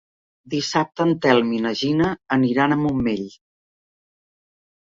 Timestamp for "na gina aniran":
1.67-2.75